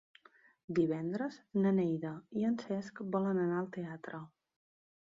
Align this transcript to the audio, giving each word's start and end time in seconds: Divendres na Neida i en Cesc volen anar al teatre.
Divendres 0.79 1.37
na 1.65 1.75
Neida 1.81 2.15
i 2.41 2.49
en 2.51 2.59
Cesc 2.65 3.05
volen 3.19 3.45
anar 3.47 3.61
al 3.63 3.73
teatre. 3.79 4.27